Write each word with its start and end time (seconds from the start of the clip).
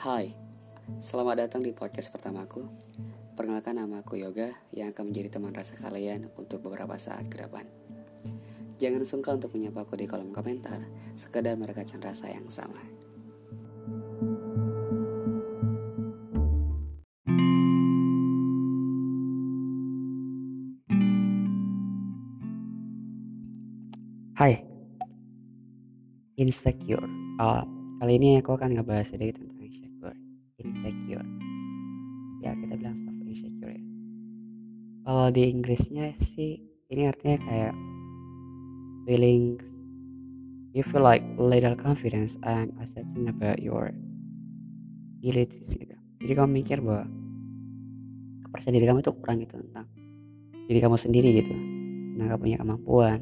Hai, 0.00 0.32
selamat 0.96 1.44
datang 1.44 1.60
di 1.60 1.76
podcast 1.76 2.08
pertamaku. 2.08 2.64
Perkenalkan 3.36 3.76
nama 3.76 4.00
aku 4.00 4.16
Yoga 4.16 4.48
yang 4.72 4.96
akan 4.96 5.12
menjadi 5.12 5.36
teman 5.36 5.52
rasa 5.52 5.76
kalian 5.76 6.32
untuk 6.40 6.64
beberapa 6.64 6.96
saat 6.96 7.28
ke 7.28 7.36
depan. 7.36 7.68
Jangan 8.80 9.04
sungkan 9.04 9.36
untuk 9.36 9.52
menyapa 9.52 9.84
aku 9.84 10.00
di 10.00 10.08
kolom 10.08 10.32
komentar, 10.32 10.88
sekedar 11.20 11.52
merekatkan 11.60 12.00
rasa 12.00 12.32
yang 12.32 12.48
sama. 12.48 12.80
Hai, 24.32 24.64
insecure. 26.40 27.04
Uh, 27.36 27.68
kali 28.00 28.16
ini 28.16 28.40
aku 28.40 28.56
akan 28.56 28.80
ngebahas 28.80 29.04
sedikit 29.12 29.44
tentang 29.44 29.59
insecure. 30.62 31.26
Ya 32.40 32.56
kita 32.56 32.74
bilang 32.76 32.96
self 33.04 33.20
insecure 33.24 33.72
ya. 33.74 33.82
Kalau 35.04 35.26
di 35.32 35.42
Inggrisnya 35.48 36.14
sih 36.36 36.60
ini 36.90 37.02
artinya 37.08 37.38
kayak 37.44 37.74
feeling 39.08 39.58
you 40.76 40.86
feel 40.94 41.02
like 41.02 41.24
little 41.38 41.74
confidence 41.74 42.30
and 42.46 42.70
uncertain 42.78 43.26
about 43.26 43.58
your 43.58 43.90
abilities 45.18 45.68
gitu. 45.68 45.96
Jadi 46.20 46.32
kamu 46.36 46.50
mikir 46.62 46.78
bahwa 46.80 47.08
kepercayaan 48.46 48.76
diri 48.76 48.86
kamu 48.86 49.00
itu 49.02 49.12
kurang 49.20 49.36
gitu 49.42 49.54
tentang 49.56 49.86
diri 50.70 50.78
kamu 50.78 50.96
sendiri 51.00 51.28
gitu. 51.42 51.54
Nah, 52.20 52.30
kamu 52.30 52.40
punya 52.40 52.56
kemampuan 52.60 53.18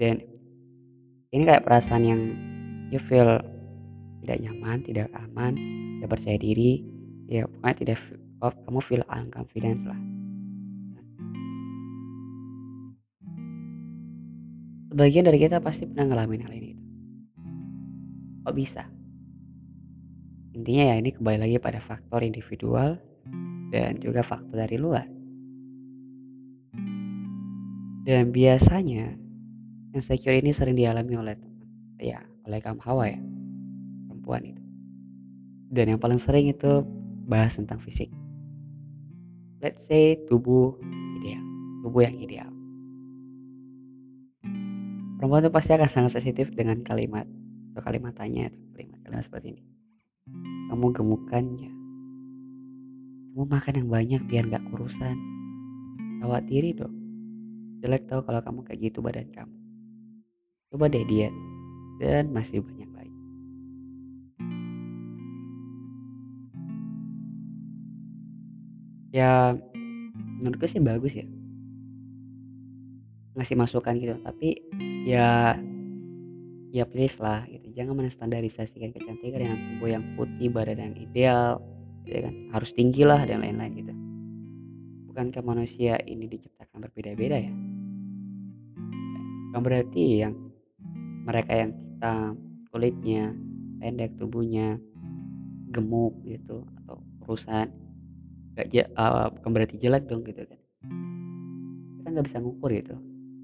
dan 0.00 0.20
ini 1.32 1.42
kayak 1.44 1.64
perasaan 1.64 2.04
yang 2.04 2.20
you 2.90 3.00
feel 3.10 3.40
tidak 4.26 4.42
nyaman, 4.42 4.82
tidak 4.82 5.06
aman, 5.14 5.54
tidak 5.54 6.10
percaya 6.18 6.34
diri, 6.42 6.82
ya 7.30 7.46
pokoknya 7.46 7.74
tidak 7.78 7.98
oh, 8.42 8.50
kamu 8.66 8.80
feel 8.90 9.04
unconfident 9.06 9.86
lah. 9.86 10.00
Sebagian 14.90 15.30
dari 15.30 15.38
kita 15.38 15.62
pasti 15.62 15.86
pernah 15.86 16.10
ngalamin 16.10 16.42
hal 16.42 16.52
ini. 16.58 16.72
Kok 18.42 18.54
bisa? 18.58 18.82
Intinya 20.58 20.90
ya 20.90 20.94
ini 20.98 21.14
kembali 21.14 21.38
lagi 21.46 21.56
pada 21.62 21.78
faktor 21.86 22.26
individual 22.26 22.98
dan 23.70 24.02
juga 24.02 24.26
faktor 24.26 24.58
dari 24.58 24.74
luar. 24.74 25.06
Dan 28.02 28.34
biasanya 28.34 29.14
insecure 29.94 30.34
ini 30.34 30.50
sering 30.50 30.74
dialami 30.74 31.14
oleh 31.14 31.34
teman 31.38 31.54
ya 31.96 32.20
oleh 32.46 32.60
kaum 32.60 32.78
hawa 32.84 33.10
ya 33.10 33.20
perempuan 34.26 34.42
itu. 34.42 34.62
Dan 35.70 35.94
yang 35.94 36.00
paling 36.02 36.18
sering 36.26 36.50
itu 36.50 36.82
bahas 37.30 37.54
tentang 37.54 37.78
fisik. 37.86 38.10
Let's 39.62 39.78
say 39.86 40.18
tubuh 40.26 40.74
ideal 41.22 41.42
tubuh 41.86 42.02
yang 42.02 42.18
ideal. 42.18 42.50
Perempuan 45.22 45.46
itu 45.46 45.54
pasti 45.54 45.70
akan 45.78 45.90
sangat 45.94 46.18
sensitif 46.18 46.50
dengan 46.58 46.82
kalimat 46.82 47.22
atau 47.70 47.82
kalimat 47.86 48.18
tanya 48.18 48.50
atau 48.50 48.58
kalimat 48.74 48.98
kalimat 49.06 49.24
seperti 49.30 49.46
ini. 49.54 49.62
Kamu 50.74 50.86
gemukannya. 50.90 51.70
Kamu 53.30 53.46
makan 53.46 53.74
yang 53.78 53.88
banyak 53.88 54.20
biar 54.26 54.44
gak 54.50 54.66
kurusan. 54.74 55.16
Rawat 56.26 56.50
diri 56.50 56.74
dong. 56.74 56.92
Jelek 57.78 58.10
tau 58.10 58.26
kalau 58.26 58.42
kamu 58.42 58.66
kayak 58.66 58.90
gitu 58.90 58.98
badan 58.98 59.30
kamu. 59.30 59.56
Coba 60.74 60.90
deh 60.90 61.06
diet. 61.06 61.32
Dan 62.02 62.34
masih 62.34 62.60
banyak 62.66 62.85
ya 69.14 69.54
menurutku 70.42 70.66
sih 70.70 70.82
bagus 70.82 71.12
ya. 71.14 71.26
Ngasih 73.36 73.56
masukan 73.58 74.00
gitu 74.00 74.16
tapi 74.24 74.56
ya 75.04 75.58
ya 76.72 76.84
please 76.88 77.16
lah 77.20 77.44
gitu. 77.46 77.68
Jangan 77.76 78.00
menstandarisasikan 78.00 78.96
kecantikan 78.96 79.40
dengan 79.40 79.58
tubuh 79.60 79.88
yang 79.92 80.04
putih 80.16 80.48
badan 80.48 80.80
yang 80.80 80.94
ideal 80.96 81.60
gitu 82.08 82.24
kan? 82.24 82.34
Harus 82.54 82.70
tinggi 82.72 83.02
lah 83.04 83.22
dan 83.28 83.44
lain-lain 83.44 83.72
gitu. 83.76 83.92
Bukankah 85.12 85.44
manusia 85.44 85.96
ini 86.04 86.28
diciptakan 86.28 86.88
berbeda-beda 86.88 87.36
ya? 87.40 87.52
Bukan 89.52 89.60
berarti 89.64 90.04
yang 90.24 90.34
mereka 91.24 91.52
yang 91.56 91.72
hitam 91.72 92.36
kulitnya 92.68 93.32
pendek 93.80 94.12
tubuhnya 94.20 94.76
gemuk 95.72 96.12
gitu 96.28 96.64
atau 96.84 97.00
urusan 97.24 97.72
gak 98.56 98.88
uh, 98.96 99.28
bukan 99.36 99.50
berarti 99.52 99.76
jelek 99.76 100.08
dong 100.08 100.24
gitu 100.24 100.42
kan. 100.48 100.60
Kita 102.00 102.08
nggak 102.08 102.26
bisa 102.32 102.38
ngukur 102.40 102.72
gitu. 102.72 102.96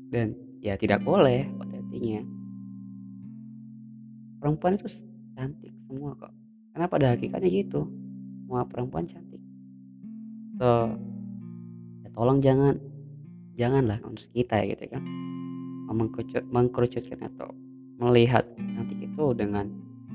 Dan 0.08 0.32
ya 0.64 0.80
tidak 0.80 1.04
boleh 1.04 1.44
pada 1.60 1.72
perempuan 4.42 4.74
itu 4.74 4.90
cantik 5.38 5.70
semua 5.86 6.18
kok. 6.18 6.32
Karena 6.74 6.86
pada 6.90 7.06
hakikatnya 7.14 7.50
gitu. 7.52 7.86
Semua 8.42 8.66
perempuan 8.66 9.06
cantik. 9.06 9.38
So 10.58 10.98
ya 12.02 12.08
tolong 12.16 12.42
jangan 12.42 12.74
janganlah 13.60 14.00
untuk 14.02 14.26
kita 14.34 14.64
ya 14.64 14.74
gitu 14.74 14.90
kan. 14.90 15.02
Mengkerucutkan 16.50 17.20
atau 17.28 17.52
melihat 18.00 18.48
cantik 18.56 18.98
itu 18.98 19.24
dengan 19.36 19.68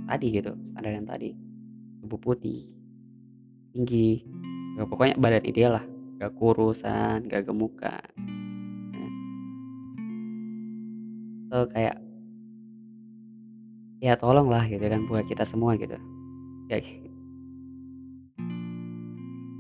tadi 0.10 0.28
gitu. 0.34 0.52
Standar 0.74 0.92
yang 0.92 1.08
tadi. 1.08 1.32
Tubuh 2.04 2.20
putih 2.20 2.66
tinggi 3.72 4.26
ya, 4.78 4.86
pokoknya 4.86 5.16
badan 5.18 5.44
ideal 5.44 5.82
lah. 5.82 5.86
Gak 6.22 6.34
kurusan 6.38 7.26
gak 7.26 7.50
gemukan. 7.50 8.10
Ya. 8.94 9.10
so 11.48 11.58
kayak 11.74 11.96
ya 13.98 14.14
tolong 14.18 14.50
lah 14.50 14.66
gitu 14.70 14.86
kan 14.86 15.10
buat 15.10 15.26
kita 15.26 15.50
semua 15.50 15.74
gitu. 15.82 15.98
Ya 16.70 16.78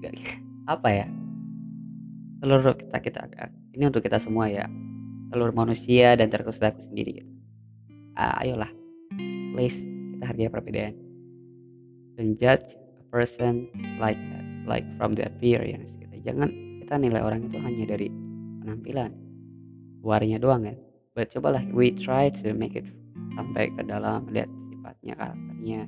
gak, 0.05 0.13
apa 0.69 0.89
ya? 0.93 1.07
Seluruh 2.37 2.77
kita 2.77 2.97
kita 3.01 3.19
ini 3.73 3.83
untuk 3.89 4.05
kita 4.05 4.21
semua 4.21 4.45
ya. 4.49 4.69
Seluruh 5.33 5.51
manusia 5.51 6.13
dan 6.15 6.29
terkhusus 6.29 6.61
aku 6.61 6.79
sendiri. 6.93 7.21
Gitu 7.21 7.37
uh, 8.17 8.33
ayolah. 8.41 8.71
Please 9.53 9.77
kita 10.17 10.23
hargai 10.33 10.49
perbedaan. 10.49 10.93
Don't 12.17 12.33
judge 12.41 12.65
a 12.97 13.05
person 13.13 13.69
like 14.01 14.17
that, 14.17 14.45
like 14.67 14.85
from 14.99 15.15
the 15.15 15.25
appearance 15.25 15.87
gitu. 15.97 16.15
jangan 16.27 16.51
kita 16.83 16.95
nilai 16.99 17.23
orang 17.23 17.47
itu 17.47 17.57
hanya 17.59 17.83
dari 17.95 18.07
penampilan 18.63 19.11
luarnya 20.03 20.37
doang 20.39 20.67
ya. 20.67 20.75
But 21.17 21.33
cobalah 21.33 21.65
we 21.73 21.97
try 21.97 22.29
to 22.29 22.53
make 22.53 22.77
it 22.77 22.85
sampai 23.33 23.73
ke 23.73 23.81
dalam 23.87 24.29
lihat 24.29 24.47
sifatnya 24.69 25.17
karakternya. 25.17 25.81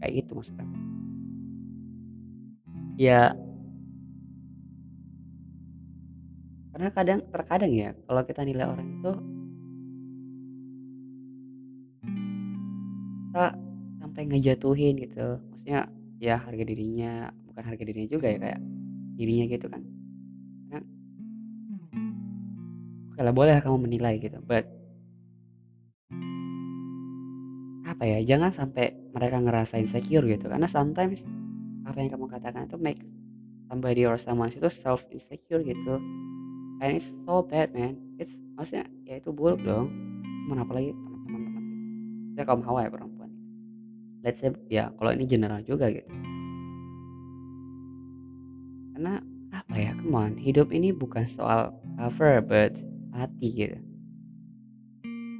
Kayak 0.00 0.12
gitu 0.24 0.30
maksudnya 0.36 0.66
ya. 3.00 3.32
Karena 6.76 6.88
kadang 6.92 7.20
terkadang 7.32 7.72
ya 7.72 7.96
kalau 8.04 8.22
kita 8.28 8.44
nilai 8.44 8.68
orang 8.68 8.88
itu 9.00 9.12
kita 13.30 13.46
sampai 14.04 14.22
ngejatuhin 14.28 14.94
gitu. 15.00 15.40
Maksudnya 15.40 15.88
ya 16.20 16.36
harga 16.36 16.64
dirinya 16.68 17.32
bukan 17.50 17.64
harga 17.66 17.82
dirinya 17.82 18.08
juga 18.08 18.26
ya 18.30 18.38
kayak 18.38 18.60
dirinya 19.18 19.44
gitu 19.50 19.66
kan. 19.66 19.82
Karena 20.70 20.80
oke 23.10 23.20
lah 23.20 23.34
boleh 23.34 23.54
kamu 23.58 23.78
menilai 23.84 24.14
gitu. 24.22 24.38
But 24.40 24.64
apa 27.90 28.02
ya 28.06 28.18
jangan 28.24 28.54
sampai 28.54 28.94
mereka 29.12 29.36
ngerasa 29.42 29.74
insecure 29.82 30.24
gitu. 30.24 30.46
Karena 30.46 30.70
sometimes 30.70 31.18
apa 31.84 31.98
yang 31.98 32.14
kamu 32.14 32.26
katakan 32.30 32.70
itu 32.70 32.78
make 32.78 33.02
somebody 33.66 34.06
or 34.06 34.16
someone 34.22 34.54
itu 34.54 34.70
self 34.80 35.02
insecure 35.10 35.60
gitu. 35.66 35.98
And 36.80 36.96
it's 36.96 37.10
so 37.26 37.44
bad 37.44 37.74
man. 37.74 37.98
It's 38.16 38.32
maksudnya 38.56 38.86
ya 39.04 39.18
itu 39.18 39.34
buruk 39.34 39.60
dong. 39.66 39.90
Mana 40.48 40.64
apalagi 40.64 40.94
teman-teman. 41.26 41.64
Saya 42.38 42.44
kaum 42.46 42.62
hawa 42.64 42.86
ya 42.86 42.90
perempuan. 42.94 43.28
Let's 44.24 44.38
say 44.38 44.54
ya 44.70 44.88
kalau 44.96 45.12
ini 45.12 45.28
general 45.28 45.60
juga 45.66 45.90
gitu 45.92 46.29
karena 49.00 49.16
apa 49.56 49.74
ya 49.80 49.96
come 49.96 50.12
on 50.12 50.36
hidup 50.36 50.68
ini 50.76 50.92
bukan 50.92 51.24
soal 51.32 51.72
cover 51.96 52.44
but 52.44 52.68
hati 53.16 53.48
gitu. 53.48 53.80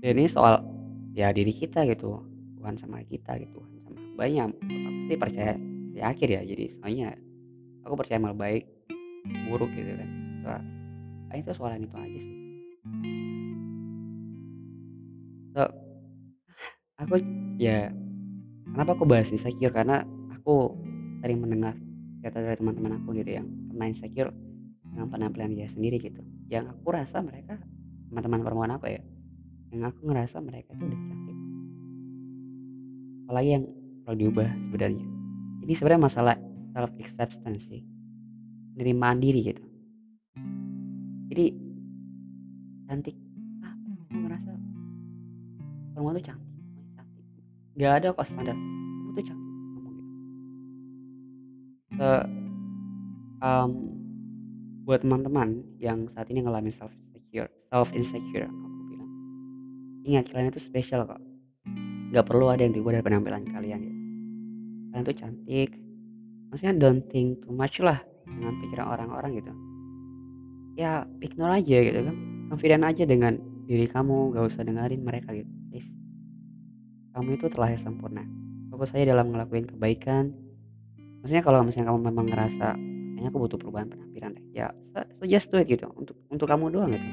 Dan 0.01 0.17
ini 0.17 0.33
soal 0.33 0.65
ya 1.13 1.29
diri 1.29 1.53
kita 1.53 1.85
gitu. 1.85 2.25
Bukan 2.57 2.81
sama 2.81 3.05
kita 3.05 3.37
gitu. 3.37 3.61
Sama 3.85 4.01
banyak 4.17 4.49
aku 4.65 5.01
sih 5.13 5.21
percaya 5.21 5.61
di 5.93 6.01
akhir 6.01 6.29
ya. 6.33 6.41
Jadi 6.41 6.73
soalnya 6.81 7.13
aku 7.85 8.01
percaya 8.01 8.17
mal 8.17 8.33
baik 8.33 8.65
buruk 9.53 9.69
gitu 9.77 9.93
kan. 9.93 10.09
Soal 10.41 10.61
nah, 11.29 11.37
itu 11.37 11.51
soalan 11.53 11.85
itu 11.85 11.97
aja 12.01 12.17
sih. 12.17 12.37
So 15.53 15.63
aku 16.97 17.21
ya 17.61 17.93
kenapa 18.73 18.97
aku 18.97 19.05
bahas 19.05 19.29
insecure? 19.29 19.77
Karena 19.77 20.01
aku 20.33 20.73
sering 21.21 21.45
mendengar 21.45 21.77
cerita 22.21 22.39
dari 22.41 22.57
teman-teman 22.61 23.01
aku 23.01 23.17
gitu 23.17 23.31
yang 23.41 23.47
pernah 23.73 23.87
insecure 23.89 24.33
dengan 24.91 25.07
penampilan 25.09 25.51
dia 25.57 25.69
sendiri 25.73 25.97
gitu. 25.99 26.21
Yang 26.53 26.77
aku 26.77 26.87
rasa 26.93 27.25
mereka 27.25 27.57
teman-teman 28.11 28.41
perempuan 28.45 28.73
aku 28.77 28.87
ya 28.91 29.03
yang 29.71 29.87
aku 29.87 29.99
ngerasa 30.11 30.43
mereka 30.43 30.75
itu 30.75 30.83
udah 30.83 31.01
cantik 31.07 31.37
apalagi 33.31 33.51
yang 33.55 33.65
perlu 34.03 34.17
diubah 34.27 34.51
sebenarnya. 34.67 35.07
Ini 35.63 35.73
sebenarnya 35.79 36.03
masalah 36.03 36.35
self 36.75 36.91
acceptance 36.99 37.63
sih. 37.71 37.87
Penerimaan 38.75 39.23
diri 39.23 39.55
gitu. 39.55 39.63
Jadi 41.31 41.47
cantik. 42.91 43.15
Ah 43.63 43.71
aku 43.71 44.19
ngerasa 44.19 44.51
perempuan 45.95 46.19
tuh 46.19 46.27
cantik 46.27 46.51
cantik. 46.99 47.25
Nggak 47.79 47.93
ada 48.03 48.07
kok 48.11 48.27
standar. 48.27 48.57
Kamu 48.59 49.11
tuh 49.15 49.25
cantik 49.31 49.40
ke 52.01 52.13
um, 53.45 53.71
buat 54.89 55.05
teman-teman 55.05 55.61
yang 55.77 56.09
saat 56.17 56.33
ini 56.33 56.41
ngalamin 56.41 56.73
self 56.81 56.89
insecure 56.97 57.53
self 57.69 57.93
insecure 57.93 58.49
aku 58.49 58.81
bilang. 58.89 59.11
Ingat 60.09 60.33
kalian 60.33 60.49
itu 60.49 60.65
spesial 60.65 61.05
kok. 61.05 61.21
Nggak 62.09 62.25
perlu 62.25 62.49
ada 62.49 62.65
yang 62.65 62.73
diubah 62.73 62.97
dari 62.97 63.05
penampilan 63.05 63.45
kalian 63.53 63.81
gitu 63.85 64.01
kalian 64.91 65.07
tuh 65.07 65.17
cantik. 65.17 65.71
Maksudnya 66.51 66.75
don't 66.83 67.07
think 67.15 67.39
too 67.47 67.55
much 67.55 67.79
lah 67.79 68.03
dengan 68.27 68.59
pikiran 68.59 68.87
orang-orang 68.91 69.39
gitu. 69.39 69.53
Ya 70.75 71.07
ignore 71.23 71.63
aja 71.63 71.79
gitu 71.85 72.01
kan. 72.03 72.17
Confident 72.51 72.83
aja 72.83 73.05
dengan 73.07 73.39
diri 73.71 73.87
kamu 73.87 74.35
gak 74.35 74.51
usah 74.51 74.67
dengerin 74.67 75.07
mereka 75.07 75.31
gitu 75.31 75.47
please. 75.71 75.87
Kamu 77.15 77.39
itu 77.39 77.47
telah 77.55 77.79
sempurna. 77.87 78.27
Fokus 78.75 78.91
saja 78.91 79.15
dalam 79.15 79.31
ngelakuin 79.31 79.71
kebaikan 79.71 80.35
maksudnya 81.21 81.45
kalau 81.45 81.61
misalnya 81.65 81.93
kamu 81.93 82.01
memang 82.11 82.27
ngerasa 82.29 82.67
kayaknya 82.77 83.29
aku 83.29 83.39
butuh 83.45 83.59
perubahan 83.61 83.89
penampilan 83.93 84.33
deh 84.33 84.45
ya 84.57 84.73
so 85.21 85.29
just 85.29 85.53
do 85.53 85.61
it 85.61 85.69
gitu. 85.69 85.87
Untuk 85.93 86.17
untuk 86.33 86.49
kamu 86.49 86.73
doang 86.73 86.97
gitu. 86.97 87.09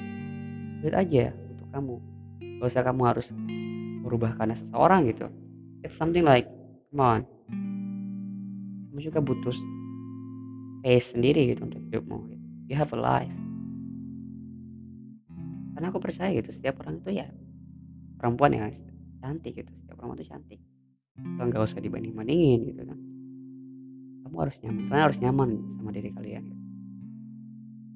Do 0.81 0.86
it 0.88 0.95
aja 0.95 1.36
untuk 1.36 1.68
kamu. 1.75 1.95
Gak 2.63 2.68
usah 2.74 2.83
kamu 2.88 3.01
harus 3.04 3.27
berubah 4.07 4.31
karena 4.39 4.56
seseorang 4.56 5.12
gitu. 5.12 5.27
It's 5.83 5.94
something 6.00 6.24
like 6.24 6.48
come 6.89 7.04
on. 7.04 7.21
Kamu 8.92 9.00
juga 9.04 9.19
butuh 9.19 9.56
space 10.81 11.07
sendiri 11.12 11.54
gitu 11.54 11.68
untuk 11.68 11.83
hidupmu. 11.92 12.18
Gitu. 12.31 12.45
you 12.71 12.75
have 12.75 12.92
a 12.95 13.00
life. 13.00 13.38
Karena 15.75 15.94
aku 15.94 16.00
percaya 16.01 16.31
gitu 16.33 16.50
setiap 16.56 16.81
orang 16.81 17.04
itu 17.04 17.21
ya 17.21 17.27
perempuan 18.18 18.56
yang 18.56 18.71
cantik 19.21 19.59
gitu. 19.59 19.71
Setiap 19.83 20.00
perempuan 20.01 20.18
itu 20.18 20.27
cantik. 20.31 20.59
Nggak 21.19 21.68
usah 21.68 21.83
dibanding 21.83 22.15
bandingin 22.15 22.74
gitu 22.74 22.81
kan 22.88 23.17
kamu 24.28 24.44
harus 24.44 24.56
nyaman. 24.60 24.84
Kalian 24.92 25.06
harus 25.08 25.20
nyaman 25.24 25.50
sama 25.80 25.90
diri 25.96 26.10
kalian. 26.12 26.44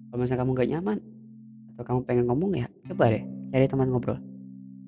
Kalau 0.08 0.20
misalnya 0.24 0.40
kamu 0.48 0.52
gak 0.56 0.70
nyaman 0.72 0.98
atau 1.76 1.84
kamu 1.84 2.00
pengen 2.08 2.26
ngomong 2.32 2.52
ya 2.56 2.68
coba 2.88 3.12
deh 3.12 3.24
cari 3.52 3.68
teman 3.68 3.92
ngobrol. 3.92 4.20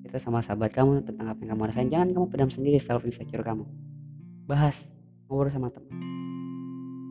Itu 0.08 0.16
sama 0.24 0.40
sahabat 0.40 0.72
kamu 0.72 1.04
tentang 1.04 1.28
apa 1.28 1.38
yang 1.44 1.52
kamu 1.52 1.62
rasain. 1.68 1.92
Jangan 1.92 2.08
kamu 2.16 2.26
pedam 2.32 2.48
sendiri 2.48 2.80
self 2.80 3.04
insecure 3.04 3.44
kamu. 3.44 3.68
Bahas 4.48 4.72
ngobrol 5.28 5.52
sama 5.52 5.68
teman. 5.68 5.92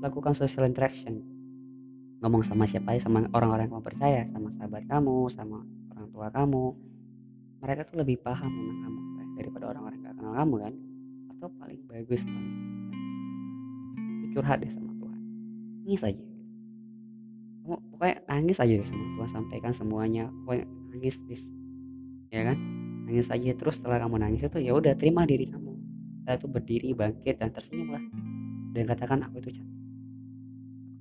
Lakukan 0.02 0.34
social 0.34 0.66
interaction. 0.66 1.22
Ngomong 2.26 2.42
sama 2.50 2.66
siapa 2.66 2.98
ya 2.98 3.06
sama 3.06 3.30
orang-orang 3.38 3.70
yang 3.70 3.78
kamu 3.78 3.86
percaya 3.86 4.22
sama 4.34 4.50
sahabat 4.58 4.84
kamu 4.90 5.18
sama 5.38 5.58
orang 5.94 6.08
tua 6.10 6.28
kamu. 6.34 6.66
Mereka 7.62 7.82
tuh 7.94 7.98
lebih 8.02 8.18
paham 8.26 8.50
tentang 8.50 8.80
kamu 8.82 9.00
daripada 9.38 9.64
orang-orang 9.78 9.98
yang 10.02 10.10
gak 10.10 10.16
kenal 10.18 10.34
kamu 10.34 10.56
kan? 10.58 10.74
Atau 11.38 11.48
paling 11.62 11.82
bagus 11.86 12.22
curhat 14.34 14.60
deh 14.60 14.72
sama 14.74 14.92
Tuhan. 14.98 15.20
Nangis 15.86 16.02
aja. 16.04 16.24
Kamu 17.64 17.76
pokoknya 17.96 18.16
nangis 18.28 18.58
aja 18.60 18.74
deh 18.76 18.88
sama 18.90 19.06
Tuhan 19.16 19.30
sampaikan 19.32 19.72
semuanya. 19.78 20.24
Pokoknya 20.44 20.66
nangis 20.92 21.16
please 21.26 21.46
ya 22.34 22.42
kan? 22.50 22.58
Nangis 23.08 23.28
aja. 23.30 23.52
Terus 23.56 23.76
setelah 23.80 23.98
kamu 24.04 24.16
nangis 24.20 24.42
itu 24.44 24.60
ya 24.60 24.74
udah 24.74 24.94
terima 24.98 25.24
diri 25.24 25.48
kamu. 25.48 25.72
Saya 26.24 26.36
tuh 26.40 26.50
berdiri 26.50 26.96
bangkit 26.96 27.36
dan 27.40 27.52
tersenyum 27.52 27.94
lah 27.94 28.04
dan 28.74 28.84
katakan 28.90 29.22
aku 29.28 29.44
itu 29.44 29.54
cantik. 29.54 29.80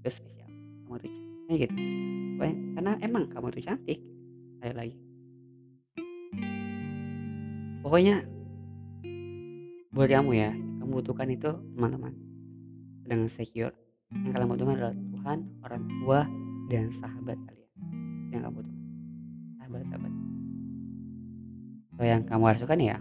Aku 0.02 0.08
itu 0.08 0.10
spesial. 0.18 0.50
Kamu 0.86 0.94
itu 1.00 1.08
cantik. 1.08 1.58
Gitu. 1.68 1.74
Pokoknya, 2.36 2.56
karena 2.76 2.92
emang 3.04 3.24
kamu 3.32 3.46
itu 3.54 3.60
cantik. 3.64 3.98
Saya 4.60 4.72
lagi. 4.76 4.96
Pokoknya 7.82 8.22
buat 9.92 10.08
kamu 10.08 10.30
ya 10.32 10.50
kamu 10.80 11.04
butuhkan 11.04 11.28
itu 11.28 11.52
teman-teman 11.76 12.16
dengan 13.06 13.28
secure. 13.34 13.74
Yang 14.12 14.32
kalian 14.36 14.48
butuhkan 14.52 14.74
adalah 14.76 14.94
Tuhan 14.96 15.38
orang 15.64 15.82
tua 16.02 16.20
dan 16.68 16.84
sahabat 17.00 17.38
kalian. 17.48 17.70
Yang 18.30 18.40
kamu 18.44 18.54
butuhkan. 18.60 18.80
Sahabat-sahabat 19.58 20.12
so 22.02 22.10
yang 22.10 22.26
kamu 22.26 22.42
harus 22.50 22.60
lakukan 22.66 22.82
ya 22.82 22.96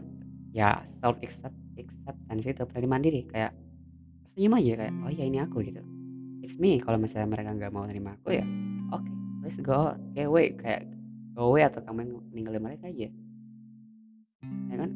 ya 0.53 0.69
self 1.01 1.17
accept 1.25 1.57
acceptance 1.73 2.45
itu 2.45 2.63
penerimaan 2.69 3.01
diri 3.01 3.25
kayak 3.33 3.49
senyum 4.37 4.61
aja 4.61 4.77
kayak 4.77 4.93
oh 5.01 5.09
ya 5.09 5.23
ini 5.25 5.41
aku 5.41 5.65
gitu. 5.65 5.81
It's 6.45 6.53
me. 6.61 6.77
Kalau 6.85 7.01
misalnya 7.01 7.33
mereka 7.33 7.49
nggak 7.57 7.73
mau 7.73 7.89
nerima 7.89 8.13
aku 8.21 8.37
ya 8.37 8.45
oke 8.93 9.01
okay, 9.01 9.13
let's 9.41 9.57
go 9.65 9.97
okay, 10.13 10.29
away. 10.29 10.53
Kayak 10.53 10.85
go 11.33 11.49
away 11.49 11.65
atau 11.65 11.81
kamu 11.81 12.13
ninggalin 12.29 12.61
mereka 12.61 12.93
aja. 12.93 13.09
Ya 14.69 14.75
kan? 14.77 14.91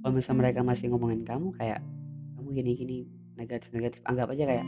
Kalau 0.00 0.12
misalnya 0.16 0.40
mereka 0.48 0.60
masih 0.64 0.86
ngomongin 0.90 1.28
kamu 1.28 1.52
kayak 1.60 1.84
kamu 2.42 2.58
gini-gini 2.58 2.98
negatif 3.38 3.70
negatif 3.70 4.02
anggap 4.10 4.34
aja 4.34 4.44
kayak 4.50 4.66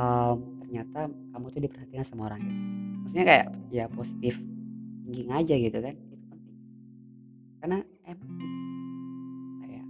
um, 0.00 0.36
ternyata 0.64 1.12
kamu 1.36 1.46
tuh 1.52 1.60
diperhatikan 1.60 2.06
sama 2.08 2.32
orang 2.32 2.40
gitu 2.40 2.60
maksudnya 3.04 3.24
kayak 3.28 3.46
ya 3.68 3.84
positif 3.92 4.34
thinking 5.04 5.28
aja 5.28 5.54
gitu 5.60 5.78
kan 5.84 5.92
itu 5.92 6.16
penting. 6.32 6.56
Karena 7.60 7.78
emang 8.08 8.32
kayak 9.60 9.86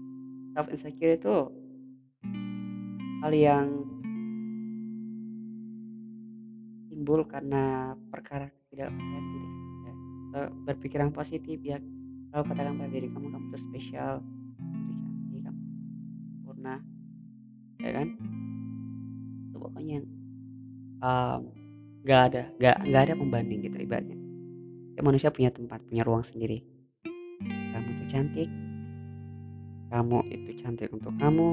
self 0.58 0.68
insecure 0.74 1.14
itu 1.14 1.36
hal 3.22 3.30
yang 3.30 3.66
timbul 6.90 7.22
karena 7.30 7.94
perkara 8.10 8.50
tidak 8.74 8.90
percaya 8.90 9.20
diri 9.22 9.48
ya. 9.86 9.92
berpikiran 10.66 11.10
positif 11.14 11.62
ya 11.62 11.78
kalau 12.34 12.42
katakan 12.50 12.74
pada 12.82 12.90
diri 12.90 13.06
kamu 13.14 13.30
kamu 13.30 13.46
tuh 13.54 13.62
spesial 13.70 14.12
sempurna 16.62 16.78
ya 17.82 17.90
kan? 17.90 18.08
Itu 19.50 19.56
pokoknya 19.58 19.98
um, 21.02 21.40
gak 22.06 22.20
ada 22.30 22.42
gak 22.62 22.76
gak 22.86 23.02
ada 23.10 23.14
pembanding 23.18 23.66
gitu 23.66 23.76
ibaratnya. 23.82 24.14
Ya, 24.94 25.00
manusia 25.02 25.34
punya 25.34 25.50
tempat 25.50 25.82
punya 25.90 26.06
ruang 26.06 26.22
sendiri. 26.30 26.62
Kamu 27.42 27.88
itu 27.98 28.04
cantik. 28.14 28.48
Kamu 29.90 30.18
itu 30.30 30.50
cantik 30.62 30.88
untuk 30.94 31.10
kamu. 31.18 31.50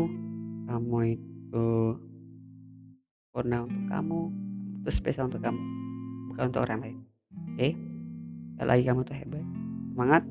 Kamu 0.69 0.97
itu 1.09 1.67
sempurna 3.25 3.65
untuk 3.65 3.83
kamu. 3.89 4.21
Itu 4.85 4.89
spesial 4.93 5.33
untuk 5.33 5.41
kamu 5.41 5.61
bukan 6.29 6.43
untuk 6.53 6.61
orang 6.69 6.79
lain. 6.85 6.97
Oke? 7.57 7.57
Okay? 7.57 7.71
lagi 8.61 8.83
kamu 8.85 9.01
tuh 9.07 9.17
hebat. 9.17 9.45
Semangat. 9.97 10.23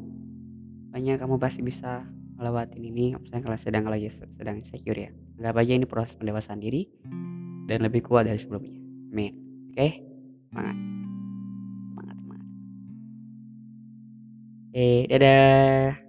Banyak 0.94 1.16
kamu 1.18 1.35
pasti 1.42 1.61
bisa 1.64 2.06
melewatin 2.38 2.83
ini 2.87 3.18
misalnya 3.18 3.42
kalau 3.50 3.59
sedang 3.59 3.85
lagi 3.90 4.14
sedang 4.38 4.62
insecure 4.62 4.97
ya. 4.97 5.11
Anggap 5.42 5.54
aja 5.59 5.73
ini 5.75 5.87
proses 5.87 6.14
pendewasaan 6.16 6.62
diri 6.62 6.87
dan 7.66 7.83
lebih 7.83 8.07
kuat 8.07 8.30
dari 8.30 8.38
sebelumnya. 8.38 8.78
Amin. 9.11 9.33
Oke? 9.75 9.88
Semangat. 10.49 10.76
Semangat 11.92 12.16
semangat. 12.23 12.47
Oke 14.71 14.78
okay, 14.78 14.99
dadah 15.11 16.08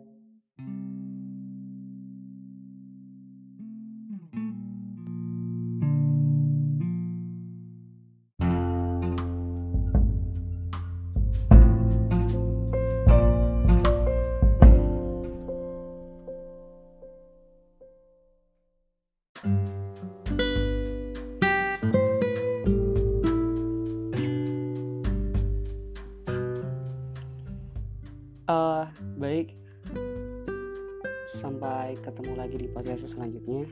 uh, 28.50 28.89
baik. 29.22 29.53
Sampai 31.38 31.94
ketemu 32.01 32.34
lagi 32.34 32.58
di 32.58 32.68
podcast 32.68 33.06
selanjutnya. 33.06 33.70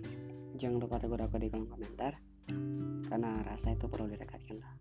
Jangan 0.62 0.78
lupa 0.78 1.02
tegur 1.02 1.20
aku 1.20 1.42
di 1.42 1.50
kolom 1.50 1.68
komentar 1.68 2.14
karena 3.10 3.44
rasa 3.44 3.74
itu 3.74 3.90
perlu 3.90 4.08
direkatkan 4.08 4.58
lah. 4.62 4.74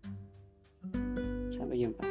Sampai 1.51 1.81
jumpa 1.81 2.05